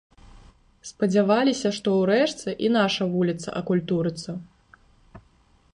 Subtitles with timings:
[0.89, 4.31] Спадзяваліся, што ўрэшце і наша вуліца акультурыцца.